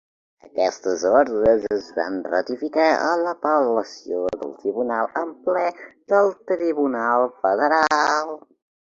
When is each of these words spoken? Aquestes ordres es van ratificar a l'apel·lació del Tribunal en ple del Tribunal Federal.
Aquestes 0.45 1.03
ordres 1.09 1.67
es 1.77 1.89
van 1.97 2.15
ratificar 2.31 2.87
a 3.11 3.13
l'apel·lació 3.25 4.25
del 4.39 4.57
Tribunal 4.65 5.13
en 5.25 5.37
ple 5.47 5.69
del 6.17 6.37
Tribunal 6.57 7.33
Federal. 7.47 8.39